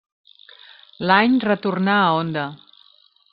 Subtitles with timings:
[1.09, 2.47] L'any retornà a Honda.